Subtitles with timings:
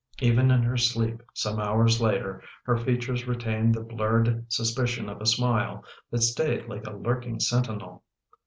[0.17, 5.21] Even in her sleep some hours later her features retained the blurred sus picion of
[5.21, 8.01] a smile that stayed like a lurking sentinel.